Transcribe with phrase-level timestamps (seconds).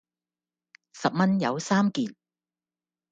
[0.93, 2.15] 十蚊有三件